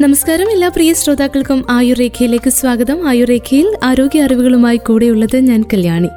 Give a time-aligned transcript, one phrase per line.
[0.00, 3.08] നമസ്കാരം എല്ലാ പ്രിയ ശ്രോതാക്കൾക്കും ആയുർരേഖയിലേക്ക് സ്വാഗതം.
[3.08, 6.08] ആയുർരേഖയിൽ ആരോഗ്യ അറിവുകളുമായി കൂടെയുള്ളത് ഞാൻ കല്യാണി.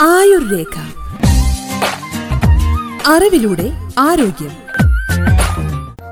[0.00, 0.78] ആയുർരേഖ.
[3.06, 4.50] അറിവിലൂടെ ആരോഗ്യം.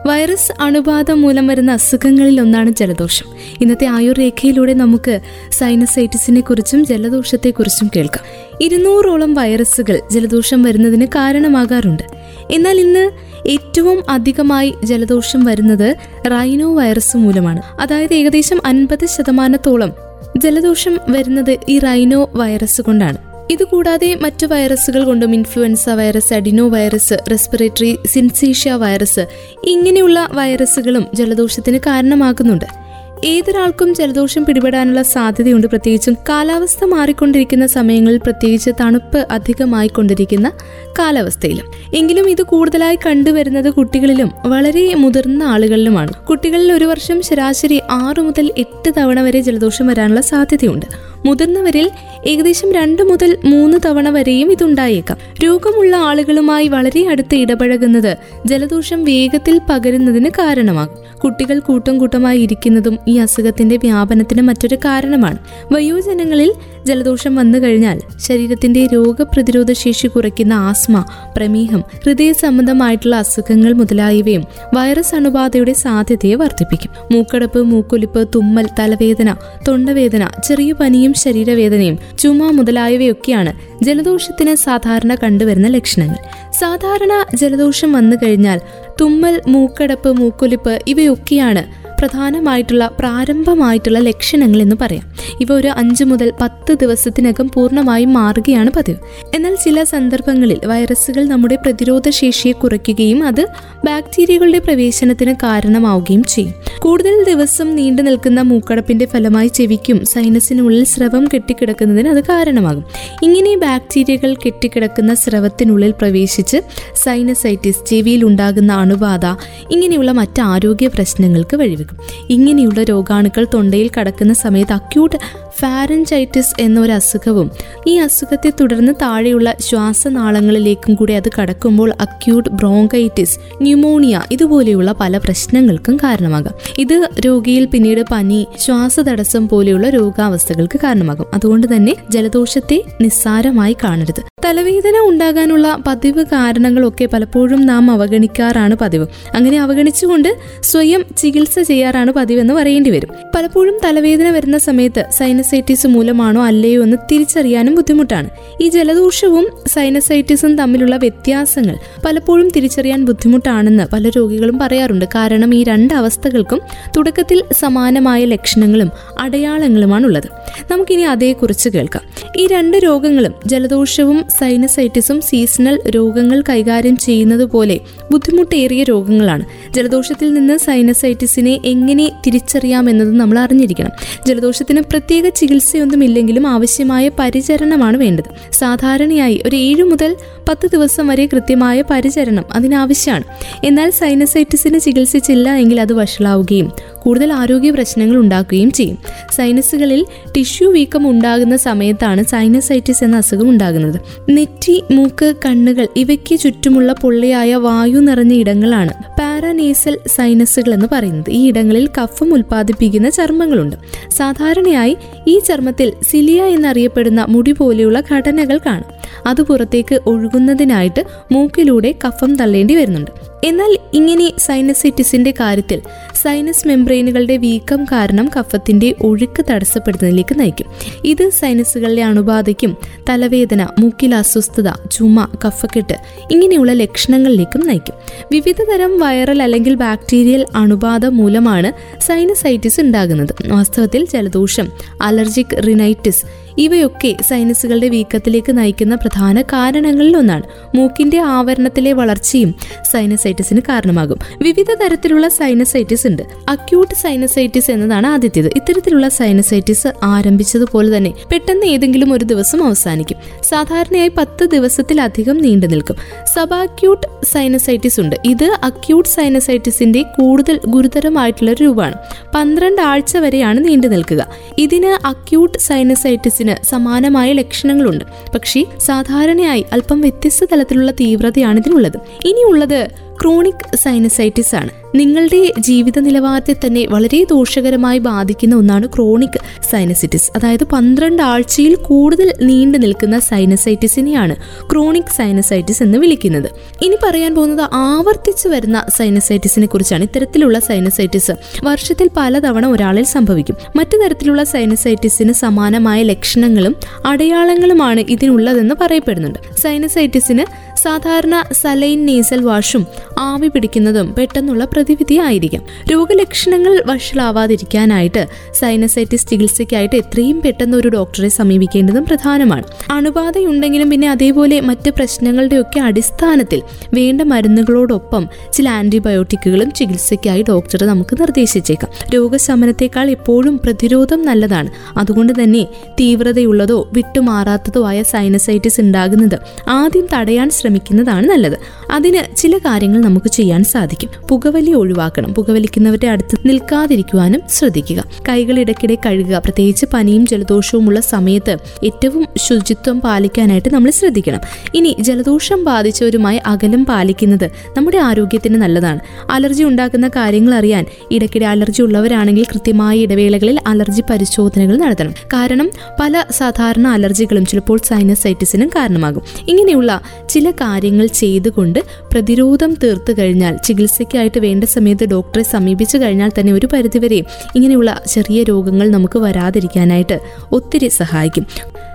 [0.07, 3.27] വൈറസ് അണുബാധ മൂലം വരുന്ന അസുഖങ്ങളിൽ ഒന്നാണ് ജലദോഷം.
[3.61, 5.21] ഇന്നത്തെ ആയുർരേഖയിലൂടെ നമുക്ക്
[5.53, 8.25] സൈനസൈറ്റിസിനെ കുറിച്ചും ജലദോഷത്തെക്കുറിച്ചും കേൾക്കാം.
[8.61, 12.03] ഇരുന്നൂറോളം വൈറസുകൾ ജലദോഷം വരുന്നതിന് കാരണമാകാറുണ്ട്.
[12.51, 15.97] എന്നാൽ ഇന്ന് ഏറ്റവും അധികമായി ജലദോഷം വരുന്നത്
[16.31, 17.63] റൈനോ വൈറസ് മൂലമാണ്.
[17.81, 19.93] അതായത് ഏകദേശം അൻപത് ശതമാനത്തോളം
[20.37, 23.19] ജലദോഷം വരുന്നത് ഈ റൈനോ വൈറസ് കൊണ്ടാണ്.
[23.51, 26.35] ഇതുകൂടാതെ മറ്റു വൈറസുകൾ കൊണ്ടും influenza virus
[26.69, 29.27] adenovirus respiratory syncytial virus
[29.65, 32.90] ഇങ്ങനെയുള്ള വൈറസുകളും ജലദോഷത്തിന് കാരണമാകുന്നുണ്ട്.
[33.25, 35.67] ഏതൊരാൾക്കും ജലദോഷം പിടിപെടാനുള്ള സാധ്യതയുണ്ട്.
[35.67, 40.53] പ്രത്യേകിച്ചും കാലാവസ്ഥ മാറിക്കൊണ്ടിരിക്കുന്ന സമയങ്ങളിൽ പ്രത്യേകിച്ച് തണുപ്പ് അധികമായിക്കൊണ്ടിരിക്കുന്ന
[40.99, 41.65] കാലാവസ്ഥയിലും.
[41.95, 46.13] എങ്കിലും ഇത് കൂടുതലായി കണ്ടുവരുന്നത് കുട്ടികളിലും വളരെ മുതിർന്ന ആളുകളിലുമാണ്.
[46.13, 50.87] കുട്ടികളിൽ ഒരു വർഷം ശരാശരി ആറു മുതൽ എട്ട് തവണ വരെ ജലദോഷം വരാനുള്ള സാധ്യതയുണ്ട്.
[51.27, 51.91] മുതിർന്നവരിൽ
[52.27, 55.19] ഏകദേശം രണ്ട് മുതൽ മൂന്ന് തവണ വരെയും ഇതുണ്ടായേക്കാം.
[55.45, 61.19] രോഗമുള്ള ആളുകളുമായി വളരെ അടുത്ത് ഇടപഴകുന്നത് ജലദോഷം വേഗത്തിൽ പകരുന്നതിന് കാരണമാകും.
[61.21, 65.39] കുട്ടികൾ കൂട്ടം കൂട്ടമായി ഇരിക്കുന്നതും ഈ അസുഖത്തിന്റെ വ്യാപനത്തിന് മറ്റൊരു കാരണമാണ്.
[65.73, 66.53] വയോജനങ്ങളിൽ
[66.87, 71.05] ജലദോഷം വന്നു കഴിഞ്ഞാൽ ശരീരത്തിന്റെ രോഗപ്രതിരോധ ശേഷി കുറയ്ക്കുന്ന ആസ്മ
[71.37, 74.45] പ്രമേഹം ഹൃദയ സംബന്ധമായിട്ടുള്ള അസുഖങ്ങൾ മുതലായവയും
[74.75, 76.91] വൈറസ് അണുബാധയുടെ സാധ്യതയെ വർദ്ധിപ്പിക്കും.
[77.13, 79.37] മൂക്കടപ്പ് മൂക്കൊലിപ്പ് തുമ്മൽ തലവേദന
[79.69, 83.53] തൊണ്ടവേദന ചെറിയ പനിയും ശരീരവേദനയും ചുമ മുതലായവയൊക്കെയാണ്
[83.85, 86.51] ജലദോഷത്തിന് സാധാരണ കണ്ടുവരുന്ന ലക്ഷണങ്ങൾ.
[86.51, 88.61] സാധാരണ ജലദോഷം വന്നു കഴിഞ്ഞാൽ
[89.01, 95.10] തുമ്മൽ മൂക്കടപ്പ് മൂക്കൊലിപ്പ് ഇവയൊക്കെയാണ് പ്രധാനമായിട്ടുള്ള പ്രാരംഭമായിട്ടുള്ള ലക്ഷണങ്ങൾ എന്ന് പറയാം.
[95.41, 98.99] ഇവ ഒരു അഞ്ചു മുതൽ പത്ത് ദിവസത്തിനകം പൂർണമായും മാറുകയാണ് പതിവ്.
[99.35, 103.47] എന്നാൽ ചില സന്ദർഭങ്ങളിൽ വൈറസുകൾ നമ്മുടെ പ്രതിരോധ ശേഷിയെ കുറയ്ക്കുകയും അത്
[103.85, 106.55] ബാക്ടീരിയകളുടെ പ്രവേശനത്തിന് കാരണമാവുകയും ചെയ്യും.
[106.79, 112.85] കൂടുതൽ ദിവസം നീണ്ടു നിൽക്കുന്ന മൂക്കടപ്പിന്റെ ഫലമായി ചെവിക്കും സൈനസിനുള്ളിൽ സ്രവം കെട്ടിക്കിടക്കുന്നതിന് അത് കാരണമാകും.
[113.23, 116.57] ഇങ്ങനെ ബാക്ടീരിയകൾ കെട്ടിക്കിടക്കുന്ന സ്രവത്തിനുള്ളിൽ പ്രവേശിച്ച്
[117.03, 119.27] സൈനസൈറ്റിസ് ചെവിയിൽ ഉണ്ടാകുന്ന അണുബാധ
[119.71, 121.99] ഇങ്ങനെയുള്ള മറ്റ് ആരോഗ്യ പ്രശ്നങ്ങൾക്ക് വഴിവെക്കും.
[122.31, 125.10] ഇങ്ങനെയുള്ള രോഗാണുക്കൾ തൊണ്ടയിൽ കടക്കുന്ന സമയത്ത് അക്യൂട്ട്
[125.59, 127.51] ഫാരൻചൈറ്റിസ് എന്നൊരു അസുഖവും
[127.87, 136.55] ഈ അസുഖത്തെ തുടർന്ന് താഴെയുള്ള ശ്വാസനാളങ്ങളിലേക്കും കൂടി അത് കടക്കുമ്പോൾ അക്യൂട്ട് ബ്രോങ്കൈറ്റിസ് ന്യൂമോണിയ ഇതുപോലെയുള്ള പല പ്രശ്നങ്ങൾക്കും കാരണമാകാം.
[136.79, 141.27] ഇത് രോഗിയിൽ പിന്നീട് പനി ശ്വാസതടസ്സം പോലെയുള്ള രോഗാവസ്ഥകൾക്ക് കാരണമാകും.
[141.35, 144.30] അതുകൊണ്ട് തന്നെ ജലദോഷത്തെ നിസ്സാരമായി കാണരുത്.
[144.51, 149.07] തലവേദന ഉണ്ടാകാനുള്ള പതിവ് കാരണങ്ങളൊക്കെ പലപ്പോഴും നാം അവഗണിക്കാറാണ് പതിവ്.
[149.35, 153.09] അങ്ങനെ അവഗണിച്ചുകൊണ്ട് സ്വയം ചികിത്സ ചെയ്യാറാണ് പതിവെന്ന് പറയേണ്ടി വരും.
[153.37, 158.31] പലപ്പോഴും തലവേദന വരുന്ന സമയത്ത് സൈനസൈറ്റിസ് മൂലമാണോ അല്ലയോ എന്ന് തിരിച്ചറിയാനും ബുദ്ധിമുട്ടാണ്.
[158.61, 165.05] ഈ ജലദോഷവും സൈനസൈറ്റിസും തമ്മിലുള്ള വ്യത്യാസങ്ങൾ പലപ്പോഴും തിരിച്ചറിയാൻ ബുദ്ധിമുട്ടാണെന്ന് പല രോഗികളും പറയാറുണ്ട്.
[165.05, 166.61] കാരണം ഈ രണ്ട് അവസ്ഥകൾക്കും
[166.97, 168.91] തുടക്കത്തിൽ സമാനമായ ലക്ഷണങ്ങളും
[169.21, 170.29] അടയാളങ്ങളുമാണുള്ളത്.
[170.71, 172.03] നമുക്കിനി അതേക്കുറിച്ച് കേൾക്കാം.
[172.37, 177.81] ഈ രണ്ട് രോഗങ്ങളും ജലദോഷവും സൈനസൈറ്റിസും സീസണൽ രോഗങ്ങൾ കൈകാര്യം ചെയ്യുന്നത് പോലെ
[178.11, 179.45] ബുദ്ധിമുട്ടേറിയ രോഗങ്ങളാണ്.
[179.71, 183.91] ജലദോഷത്തിൽ നിന്ന് സൈനസൈറ്റിസിനെ എങ്ങനെ തിരിച്ചറിയാം തിരിച്ചറിയാമെന്നത് നമ്മൾ അറിഞ്ഞിരിക്കണം.
[184.27, 188.53] ജലദോഷത്തിന് പ്രത്യേക ചികിത്സയൊന്നുമില്ലെങ്കിലും ആവശ്യമായ പരിചരണമാണ് വേണ്ടത്.
[188.53, 190.17] സാധാരണയായി ഒരു ഏഴു മുതൽ
[190.49, 193.25] പത്ത് ദിവസം വരെ കൃത്യമായ പരിചരണം അതിനാവശ്യമാണ്.
[193.65, 198.99] എന്നാൽ സൈനസൈറ്റിസിന് ചികിത്സിച്ചില്ല എങ്കിൽ അത് വഷളാവുകയും കൂടുതൽ ആരോഗ്യ പ്രശ്നങ്ങൾ ഉണ്ടാക്കുകയും ചെയ്യും.
[199.33, 200.07] സൈനസുകളിൽ
[200.37, 204.30] ടിഷ്യൂ വീക്കം ഉണ്ടാകുന്ന സമയത്താണ് സൈനസൈറ്റിസ് എന്ന അസുഖം ഉണ്ടാകുന്നത്.
[204.31, 208.93] നെറ്റി മൂക്ക് കണ്ണുകൾ ഇവയ്ക്ക് ചുറ്റുമുള്ള പൊള്ളിയായ വായു നിറഞ്ഞ ഇടങ്ങളാണ്.
[209.19, 211.31] പാരാനേസൽ സൈനസുകൾ എന്ന് പറയുന്നത്.
[211.31, 213.77] ഈ ഇടങ്ങളിൽ കഫം ഉൽപ്പാദിപ്പിക്കുന്ന ചർമ്മങ്ങളുണ്ട്.
[214.11, 214.97] സാധാരണയായി
[215.29, 219.21] ഈ ചർമ്മത്തിൽ സിലിയ എന്നറിയപ്പെടുന്ന മുടി പോലെയുള്ള ഘടനകൾ കാണും.
[219.27, 223.30] അത് പുറത്തേക്ക് ഒഴുകുന്നതിനായിട്ട് മൂക്കിലൂടെ കഫം തള്ളേണ്ടി വരുന്നുണ്ട്.
[223.45, 225.81] എന്നാൽ ഇങ്ങനെ സൈനസൈറ്റിസിന്റെ കാര്യത്തിൽ
[226.23, 230.67] സൈനസ് മെംബ്രെയിനുകളുടെ വീക്കം കാരണം കഫത്തിന്റെ ഒഴുക്ക് തടസ്സപ്പെടുന്നതിലേക്ക് നയിക്കും.
[231.05, 232.77] ഇത് സൈനസുകളിലെ അണുബാധയ്ക്കും
[233.09, 235.95] തലവേദന മൂക്കിൽ അസ്വസ്ഥത ചുമ കഫക്കെട്ട്
[236.31, 237.95] ഇങ്ങനെയുള്ള ലക്ഷണങ്ങളിലേക്കും നയിക്കും.
[238.33, 243.35] വിവിധ തരം വൈറൽ അല്ലെങ്കിൽ ബാക്ടീരിയൽ അണുബാധ മൂലമാണ് സൈനസൈറ്റിസ് ഉണ്ടാകുന്നത്.
[243.47, 244.69] വാസ്തവത്തിൽ ജലദോഷം
[245.03, 250.43] അലർജിക് റിനൈറ്റിസ് ഇവയൊക്കെ സൈനസുകളുടെ വീക്കത്തിലേക്ക് നയിക്കുന്ന പ്രധാന കാരണങ്ങളിൽ ഒന്നാണ്
[250.77, 252.55] മൂക്കിന്റെ ആവരണത്തിലെ വളർച്ചയും
[252.93, 254.19] സൈനസൈറ്റിസിന് കാരണമാകും.
[254.43, 256.23] വിവിധ തരത്തിലുള്ള സൈനസൈറ്റിസ് ഉണ്ട്.
[256.49, 258.47] അക്യൂട്ട് സൈനസൈറ്റിസ് എന്നതാണ് ആദ്യത്തേത്.
[258.47, 263.17] ഇത്തരത്തിലുള്ള സൈനസൈറ്റിസ് ആരംഭിച്ചതുപോലെ തന്നെ പെട്ടെന്ന് ഏതെങ്കിലും ഒരു ദിവസം അവസാനിക്കും.
[263.43, 265.97] സാധാരണയായി പത്ത് ദിവസത്തിലധികം നീണ്ടു നിൽക്കും.
[266.35, 268.17] സബാക്യൂട്ട് സൈനസൈറ്റിസ് ഉണ്ട്.
[268.25, 271.95] ഇത് അക്യൂട്ട് സൈനസൈറ്റിസിന്റെ കൂടുതൽ ഗുരുതരമായിട്ടുള്ള രൂപമാണ്.
[272.35, 274.29] പന്ത്രണ്ട് ആഴ്ച വരെയാണ് നീണ്ടു നിൽക്കുക.
[274.59, 278.05] ഇതിന് അക്യൂട്ട് സൈനസൈറ്റിസിന് സമാനമായ ലക്ഷണങ്ങളുണ്ട്.
[278.35, 284.71] പക്ഷേ സാധാരണയായി അല്പം വ്യത്യസ്ത തലത്തിലുള്ള തീവ്രതയാണ് ഇതിനുള്ളത് ഇനിയുള്ളത് ക്രോണിക് സൈനസൈറ്റിസ് ആണ്.
[284.95, 289.41] നിങ്ങളുടെ ജീവിത നിലവാരത്തെ തന്നെ വളരെ ദോഷകരമായി ബാധിക്കുന്ന ഒന്നാണ് ക്രോണിക്
[289.71, 294.37] സൈനസൈറ്റിസ് അതായത് പന്ത്രണ്ട് ആഴ്ചയിൽ കൂടുതൽ നീണ്ടു നിൽക്കുന്ന സൈനസൈറ്റിസിനെയാണ്
[294.73, 296.51] ക്രോണിക് സൈനസൈറ്റിസ് എന്ന് വിളിക്കുന്നത്.
[296.83, 300.03] ഇനി പറയാൻ പോകുന്നത് ആവർത്തിച്ചു വരുന്ന സൈനസൈറ്റിസിനെ കുറിച്ചാണ്.
[300.03, 301.33] ഇത്തരത്തിലുള്ള സൈനസൈറ്റിസ്
[301.65, 303.57] വർഷത്തിൽ പലതവണ ഒരാളിൽ സംഭവിക്കും.
[303.77, 306.77] മറ്റു തരത്തിലുള്ള സൈനസൈറ്റിസിന് സമാനമായ ലക്ഷണങ്ങളും
[307.07, 309.39] അടയാളങ്ങളുമാണ് ഇതിനുള്ളതെന്ന് പറയപ്പെടുന്നുണ്ട്.
[309.61, 312.87] സൈനസൈറ്റിസിന് സാധാരണ സലൈൻ നേസൽ വാഷും
[313.19, 315.63] ആവി പിടിക്കുന്നതും പെട്ടെന്നുള്ള പ്രതിവിധി ആയിരിക്കും
[315.93, 322.63] രോഗലക്ഷണങ്ങൾ വഷളാവാതിരിക്കാനായിട്ട് സൈനസൈറ്റിസ് ചികിത്സയ്ക്കായിട്ട് എത്രയും പെട്ടെന്ന് ഒരു ഡോക്ടറെ സമീപിക്കേണ്ടതും പ്രധാനമാണ്.
[322.93, 326.63] അണുബാധയുണ്ടെങ്കിലും പിന്നെ അതേപോലെ മറ്റ് പ്രശ്നങ്ങളുടെയൊക്കെ അടിസ്ഥാനത്തിൽ
[326.95, 331.91] വേണ്ട മരുന്നുകളോടൊപ്പം ചില ആന്റിബയോട്ടിക്കുകളും ചികിത്സയ്ക്കായി ഡോക്ടർ നമുക്ക് നിർദ്ദേശിച്ചേക്കാം.
[332.15, 334.71] രോഗശമനത്തെക്കാൾ എപ്പോഴും പ്രതിരോധം നല്ലതാണ്.
[334.97, 335.67] അതുകൊണ്ട് തന്നെ
[336.01, 339.39] തീവ്രതയുള്ളതോ വിട്ടുമാറാത്തതോ ആയ സൈനസൈറ്റിസ് ഉണ്ടാകുന്നത്
[339.69, 341.59] ആദ്യം തടയാൻ ശ്രമിക്കുന്നതാണ് നല്ലത്.
[341.91, 344.11] അതിന് ചില കാര്യങ്ങൾ നമുക്ക് ചെയ്യാൻ സാധിക്കും.
[344.29, 345.35] പുകവലി ഒഴിവാക്കണം.
[345.35, 348.05] പുകവലിക്കുന്നവരുടെ അടുത്ത് നിൽക്കാതിരിക്കുവാനും ശ്രദ്ധിക്കുക.
[348.29, 349.37] കൈകൾ ഇടയ്ക്കിടെ കഴുകുക.
[349.37, 354.41] പ്രത്യേകിച്ച് പനിയും ജലദോഷവും ഉള്ള സമയത്ത് ഏറ്റവും ശുചിത്വം പാലിക്കാനായിട്ട് നമ്മൾ ശ്രദ്ധിക്കണം.
[354.75, 359.01] ഇനി ജലദോഷം ബാധിച്ചവരുമായി അകലം പാലിക്കുന്നത് നമ്മുടെ ആരോഗ്യത്തിന് നല്ലതാണ്.
[359.31, 365.11] അലർജി ഉണ്ടാക്കുന്ന കാര്യങ്ങൾ അറിയാൻ ഇടയ്ക്കിടെ അലർജി ഉള്ളവരാണെങ്കിൽ കൃത്യമായ ഇടവേളകളിൽ അലർജി പരിശോധനകൾ നടത്തണം.
[365.11, 365.71] കാരണം
[366.01, 369.23] പല സാധാരണ അലർജികളും ചിലപ്പോൾ സൈനസൈറ്റിസിനും കാരണമാകും.
[369.49, 371.79] ഇങ്ങനെയുള്ള ചില കാര്യങ്ങൾ ചെയ്തുകൊണ്ട്
[372.13, 377.23] പ്രതിരോധം തീർത്തു കഴിഞ്ഞാൽ ചികിത്സയ്ക്കായിട്ട് വേണ്ട സമയത്ത് ഡോക്ടറെ സമീപിച്ചു കഴിഞ്ഞാൽ തന്നെ ഒരു പരിധിവരെ
[377.57, 380.21] ഇങ്ങനെയുള്ള ചെറിയ രോഗങ്ങൾ നമുക്ക് വരാതിരിക്കാനായിട്ട്
[380.53, 381.47] ഒത്തിരി സഹായിക്കും.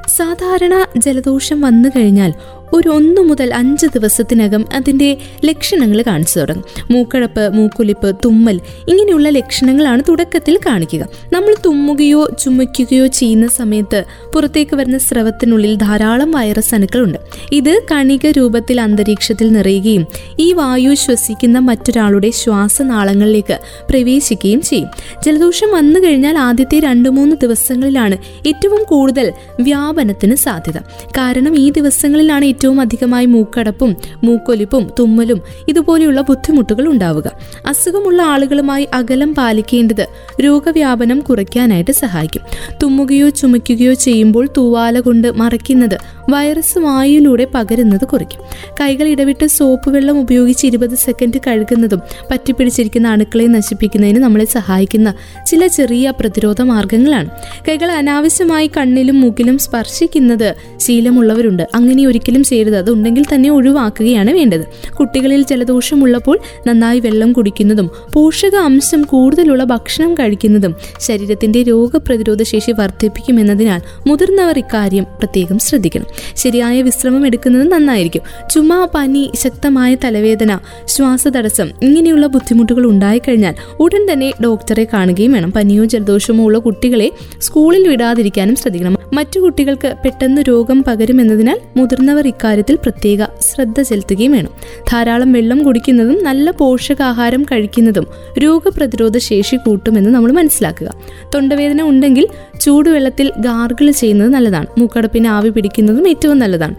[0.08, 2.34] സാധാരണ ജലദോഷം വന്നു കഴിഞ്ഞാൽ
[2.74, 6.66] ഒരു ഒന്നു മുതൽ അഞ്ച് ദിവസത്തിനകം അതിന്റെ ലക്ഷണങ്ങൾ കാണിച്ചു തുടങ്ങും.
[6.92, 8.60] മൂക്കടപ്പ് മൂക്കൊലിപ്പ് തുമ്മൽ
[8.90, 11.08] ഇങ്ങനെയുള്ള ലക്ഷണങ്ങളാണ് തുടക്കത്തിൽ കാണിക്കുക.
[11.34, 14.04] നമ്മൾ തുമ്മുകയോ ചുമയ്ക്കുകയോ ചെയ്യുന്ന സമയത്ത്
[14.34, 17.18] പുറത്തേക്ക് വരുന്ന സ്രവത്തിനുള്ളിൽ ധാരാളം വൈറസ് അണുക്കളുണ്ട്.
[17.52, 20.08] ഇത് കണിക രൂപത്തിൽ അന്തരീക്ഷത്തിൽ നിറയുകയും
[20.40, 23.60] ഈ വായു ശ്വസിക്കുന്ന മറ്റൊരാളുടെ ശ്വാസനാളങ്ങളിലേക്ക്
[23.90, 24.88] പ്രവേശിക്കുകയും ചെയ്യും.
[25.26, 30.78] ജലദോഷം വന്നു കഴിഞ്ഞാൽ ആദ്യത്തെ രണ്ട് മൂന്ന് ദിവസങ്ങളിലാണ് ഏറ്റവും കൂടുതൽ വ്യാപനത്തിന് സാധ്യത.
[31.10, 37.32] കാരണം ഈ ദിവസങ്ങളിലാണ് ഏറ്റവും അധികമായി മൂക്കടപ്പും മൂക്കൊലിപ്പും തുമ്മലും ഇതുപോലെയുള്ള ബുദ്ധിമുട്ടുകൾ ഉണ്ടാവുക.
[37.66, 40.08] അസുഖമുള്ള ആളുകളുമായി അകലം പാലിക്കേണ്ടത്
[40.44, 42.42] രോഗവ്യാപനം കുറയ്ക്കാനായിട്ട് സഹായിക്കും.
[42.84, 45.98] തുമ്മുകയോ ചുമയ്ക്കുകയോ ചെയ്യുമ്പോൾ തൂവാല കൊണ്ട് മറയ്ക്കുന്നത്
[46.30, 48.40] വൈറസ് വായുവിലൂടെ പകരുന്നത് കുറയ്ക്കും.
[48.82, 52.02] കൈകൾ ഇടവിട്ട് സോപ്പ് വെള്ളം ഉപയോഗിച്ച് ഇരുപത് സെക്കൻഡ് കഴുകുന്നതും
[52.32, 55.14] പറ്റിപ്പിടിച്ചിരിക്കുന്ന അണുക്കളെ നശിപ്പിക്കുന്നതിന് നമ്മളെ സഹായിക്കുന്ന
[55.48, 57.30] ചില ചെറിയ പ്രതിരോധ മാർഗങ്ങളാണ്.
[57.70, 61.68] കൈകൾ അനാവശ്യമായി കണ്ണിലും മൂക്കിലും സ്പർശിക്കുന്നത് ശീലമുള്ളവരുണ്ട്.
[61.76, 62.78] അങ്ങനെ ഒരിക്കലും ചെയ്യരുത്.
[62.78, 64.66] അതുണ്ടെങ്കിൽ തന്നെ ഒഴിവാക്കുകയാണ് വേണ്ടത്.
[65.00, 74.58] കുട്ടികളിൽ ജലദോഷമുള്ളപ്പോൾ നന്നായി വെള്ളം കുടിക്കുന്നതും പോഷക അംശം കൂടുതലുള്ള ഭക്ഷണം കഴിക്കുന്നതും ശരീരത്തിന്റെ രോഗപ്രതിരോധ ശേഷി വർദ്ധിപ്പിക്കുമെന്നതിനാൽ മുതിർന്നവർ
[74.58, 76.06] ഇക്കാര്യം പ്രത്യേകം ശ്രദ്ധിക്കണം.
[76.36, 78.22] ശരിയായ വിശ്രമം എടുക്കുന്നത് നന്നായിരിക്കും.
[78.50, 85.52] ചുമ പനി ശക്തമായ തലവേദന ശ്വാസതടസ്സം ഇങ്ങനെയുള്ള ബുദ്ധിമുട്ടുകൾ ഉണ്ടായിക്കഴിഞ്ഞാൽ ഉടൻ തന്നെ ഡോക്ടറെ കാണുകയും വേണം.
[85.52, 88.98] പനിയോ ജലദോഷമോ ഉള്ള കുട്ടികളെ സ്കൂളിൽ വിടാതിരിക്കാനും ശ്രദ്ധിക്കണം.
[89.14, 94.50] മറ്റു കുട്ടികൾക്ക് പെട്ടെന്ന് രോഗം പകരുമെന്നതിനാൽ മുതിർന്നവർ ഇക്കാര്യത്തിൽ പ്രത്യേക ശ്രദ്ധ ചെലുത്തുകയും വേണം.
[94.92, 98.08] ധാരാളം വെള്ളം കുടിക്കുന്നതും നല്ല പോഷകാഹാരം കഴിക്കുന്നതും
[98.40, 100.94] രോഗപ്രതിരോധ ശേഷി കൂട്ടുമെന്ന് നമ്മൾ മനസ്സിലാക്കുക.
[101.36, 102.28] തൊണ്ടവേദന ഉണ്ടെങ്കിൽ
[102.62, 104.68] ചൂടുവെള്ളത്തിൽ ഗാർഗിൾ ചെയ്യുന്നത് നല്ലതാണ്.
[104.78, 106.76] മൂക്കടപ്പിന് ആവി പിടിക്കുന്നതും ഏറ്റവും നല്ലതാണ്.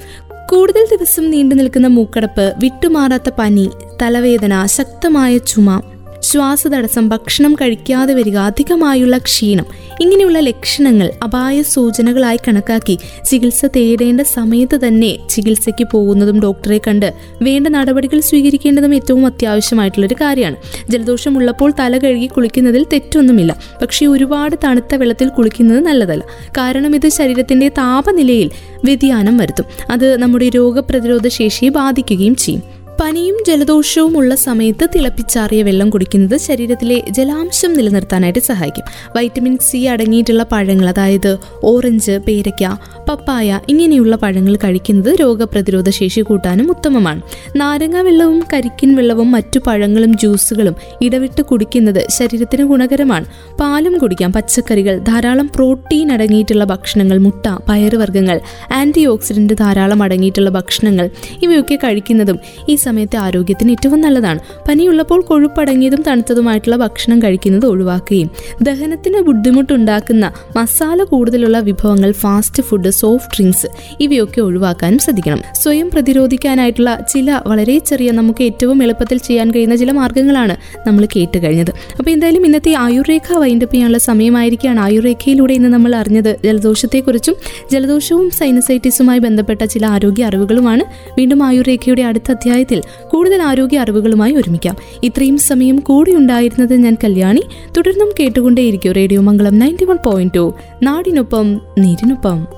[0.49, 3.71] കൂടുതൽ ദിവസം നീണ്ടു നിൽക്കുന്ന മൂക്കടപ്പ് വിട്ടുമാറാത്ത പനി
[4.03, 5.81] തലവേദന ശക്തമായ ചുമ
[6.21, 9.65] ശ്വാസതടസ്സം ഭക്ഷണം കഴിക്കാതെ വരിക അധികമായുള്ള ക്ഷീണം
[10.01, 18.21] ഇങ്ങനെയുള്ള ലക്ഷണങ്ങൾ അപായ സൂചനകളായി കണക്കാക്കി ചികിത്സ തേടേണ്ട സമയത്ത് തന്നെ ചികിത്സയ്ക്ക് പോകുന്നതും ഡോക്ടറെ കണ്ട് വേണ്ട നടപടികൾ
[18.21, 20.57] സ്വീകരിക്കേണ്ടതും ഏറ്റവും അത്യാവശ്യമായിട്ടുള്ളൊരു കാര്യമാണ്.
[20.91, 23.57] ജലദോഷം ഉള്ളപ്പോൾ തല കഴുകി കുളിക്കുന്നതിൽ തെറ്റൊന്നുമില്ല.
[23.83, 26.25] പക്ഷേ ഒരുപാട് തണുത്ത വെള്ളത്തിൽ കുളിക്കുന്നത് നല്ലതല്ല.
[26.59, 28.51] കാരണം ഇത് ശരീരത്തിന്റെ താപനിലയിൽ
[28.85, 29.65] വ്യതിയാനം വരുത്തും.
[29.91, 32.76] അത് നമ്മുടെ രോഗപ്രതിരോധ ശേഷിയെ ബാധിക്കുകയും ചെയ്യും.
[33.01, 38.85] പനിയും ജലദോഷവും ഉള്ള സമയത്ത് തിളപ്പിച്ചാറിയ വെള്ളം കുടിക്കുന്നത് ശരീരത്തിലെ ജലാംശം നിലനിർത്താനായിട്ട് സഹായിക്കും.
[39.17, 42.77] വൈറ്റമിൻ സി അടങ്ങിയിട്ടുള്ള പഴങ്ങൾ അതായത് ഓറഞ്ച് പേരയ്ക്ക
[43.09, 47.23] പപ്പായ ഇങ്ങനെയുള്ള പഴങ്ങൾ കഴിക്കുന്നത് രോഗപ്രതിരോധ ശേഷി കൂട്ടാനും ഉത്തമമാണ്.
[47.57, 53.25] നാരങ്ങ വെള്ളവും കരിക്കിൻ വെള്ളവും മറ്റു പഴങ്ങളും ജ്യൂസുകളും ഇടവിട്ട് കുടിക്കുന്നത് ശരീരത്തിന് ഗുണകരമാണ്.
[53.61, 54.33] പാലും കുടിക്കാം.
[54.33, 58.41] പച്ചക്കറികൾ ധാരാളം പ്രോട്ടീൻ അടങ്ങിയിട്ടുള്ള ഭക്ഷണങ്ങൾ മുട്ട പയറുവർഗങ്ങൾ
[58.73, 61.11] ആന്റി ഓക്സിഡന്റ് ധാരാളം അടങ്ങിയിട്ടുള്ള ഭക്ഷണങ്ങൾ
[61.43, 64.41] ഇവയൊക്കെ കഴിക്കുന്നതും ഈ സമയത്തെ ആരോഗ്യത്തിന് ഏറ്റവും നല്ലതാണ്.
[64.69, 68.31] പനിയുള്ളപ്പോൾ കൊഴുപ്പടങ്ങിയതും തണുത്തതുമായിട്ടുള്ള ഭക്ഷണം കഴിക്കുന്നത് ഒഴിവാക്കുകയും
[68.63, 70.25] ദഹനത്തിന് ബുദ്ധിമുട്ടുണ്ടാക്കുന്ന
[70.57, 73.69] മസാല കൂടുതലുള്ള വിഭവങ്ങൾ ഫാസ്റ്റ് ഫുഡ് സോഫ്റ്റ് ഡ്രിങ്ക്സ്
[74.01, 75.41] ഇവയൊക്കെ ഒഴിവാക്കാനും ശ്രദ്ധിക്കണം.
[75.63, 80.55] സ്വയം പ്രതിരോധിക്കാനായിട്ടുള്ള ചില വളരെ ചെറിയ നമുക്ക് ഏറ്റവും എളുപ്പത്തിൽ ചെയ്യാൻ കഴിയുന്ന ചില മാർഗങ്ങളാണ്
[80.87, 84.81] നമ്മൾ കേട്ട് കഴിഞ്ഞത് അപ്പോൾ എന്തായാലും ഇന്നത്തെ ആയുർരേഖ വൈൻഡപ്പ് ചെയ്യാനുള്ള സമയമായിരിക്കുകയാണ്.
[84.87, 87.37] ആയുർരേഖയിലൂടെ ഇന്ന് നമ്മൾ അറിഞ്ഞത് ജലദോഷത്തെക്കുറിച്ചും
[87.73, 90.85] ജലദോഷവും സൈനസൈറ്റിസുമായി ബന്ധപ്പെട്ട ചില ആരോഗ്യ അറിവുകളുമാണ്.
[91.19, 94.77] വീണ്ടും ആയുർരേഖയുടെ അടുത്ത അധ്യായത്തിൽ മണിക്കൂറിൽ കൂടുതൽ ആരോഗ്യ അറിവുകളുമായി ഒരുമിക്കാം.
[95.03, 97.43] ഇത്രയും സമയം കൂടി ഉണ്ടായിരുന്നത് ഞാൻ കല്യാണി.
[97.77, 100.55] തുടർന്നും കേട്ടുകൊണ്ടേയിരിക്കും radio Mangalam ninety one point two.
[100.83, 102.57] നാടിനൊപ്പം നീരിനൊപ്പം.